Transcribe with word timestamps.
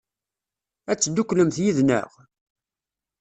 Ad 0.91 0.97
tedduklemt 0.99 1.57
yid-neɣ? 1.63 2.09